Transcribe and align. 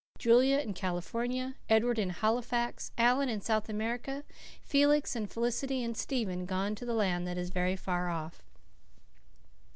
Julia 0.17 0.57
in 0.57 0.73
California, 0.73 1.57
Edward 1.69 1.99
in 1.99 2.09
Halifax, 2.09 2.91
Alan 2.97 3.29
in 3.29 3.39
South 3.39 3.69
America, 3.69 4.23
Felix 4.63 5.15
and 5.15 5.29
Felicity 5.29 5.83
and 5.83 5.95
Stephen 5.95 6.47
gone 6.47 6.73
to 6.73 6.85
the 6.87 6.95
land 6.95 7.27
that 7.27 7.37
is 7.37 7.51
very 7.51 7.75
far 7.75 8.09
off." 8.09 8.41